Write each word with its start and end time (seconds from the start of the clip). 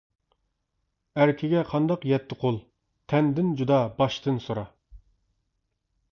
ئەركىگە 1.23 1.59
قانداق 1.73 2.07
يەتتى 2.11 2.37
قۇل؟ 2.43 2.57
تەندىن 3.13 3.51
جۇدا 3.59 3.77
باشتىن 3.99 4.41
سورا. 4.47 4.63